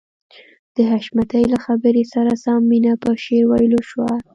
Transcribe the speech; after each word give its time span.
د 0.75 0.77
حشمتي 0.91 1.43
له 1.53 1.57
خبرې 1.65 2.03
سره 2.13 2.31
سم 2.43 2.61
مينه 2.71 2.93
په 3.03 3.09
شعر 3.23 3.43
ويلو 3.49 3.79
شوه. 3.89 4.11